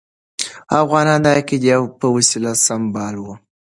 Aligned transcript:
افغانان 0.81 1.19
د 1.23 1.27
عقیدې 1.37 1.73
په 1.99 2.07
وسله 2.15 2.51
سمبال 2.65 3.15
وو. 3.23 3.33